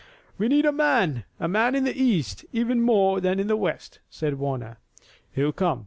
"We 0.39 0.47
need 0.47 0.65
a 0.65 0.71
man, 0.71 1.25
a 1.39 1.47
man 1.47 1.75
in 1.75 1.83
the 1.83 1.93
east, 1.95 2.43
even 2.51 2.81
more 2.81 3.21
than 3.21 3.39
in 3.39 3.45
the 3.45 3.55
west," 3.55 3.99
said 4.09 4.39
Warner. 4.39 4.77
"He'll 5.31 5.51
come. 5.51 5.79